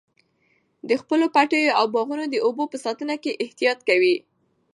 [0.89, 4.15] د خپلو پټیو او باغونو د اوبو په ساتنه کې احتیاط کوئ.